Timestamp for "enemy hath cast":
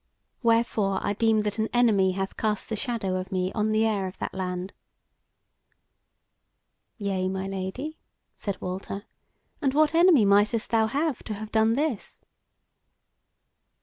1.75-2.69